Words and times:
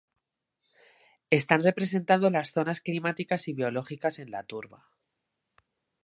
Están 1.29 1.61
representando 1.61 2.31
las 2.31 2.49
zonas 2.49 2.81
climáticas 2.81 3.47
y 3.47 3.53
biológicas 3.53 4.17
en 4.17 4.31
la 4.31 4.41
turba. 4.43 4.89